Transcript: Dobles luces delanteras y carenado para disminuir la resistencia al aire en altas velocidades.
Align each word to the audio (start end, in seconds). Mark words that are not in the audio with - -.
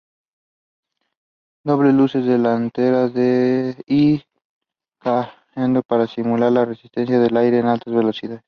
Dobles 1.63 1.93
luces 1.93 2.25
delanteras 2.25 3.11
y 3.85 4.23
carenado 4.99 5.83
para 5.83 6.05
disminuir 6.07 6.39
la 6.51 6.65
resistencia 6.65 7.23
al 7.23 7.37
aire 7.37 7.59
en 7.59 7.67
altas 7.67 7.93
velocidades. 7.93 8.39